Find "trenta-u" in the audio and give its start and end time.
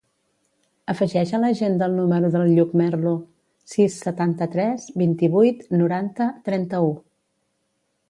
6.51-6.95